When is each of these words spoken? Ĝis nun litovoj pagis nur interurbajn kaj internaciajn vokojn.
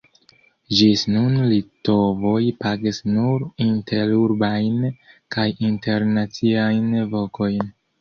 Ĝis 0.77 1.03
nun 1.15 1.35
litovoj 1.51 2.39
pagis 2.65 3.01
nur 3.11 3.47
interurbajn 3.67 4.83
kaj 5.37 5.49
internaciajn 5.73 6.93
vokojn. 7.17 7.75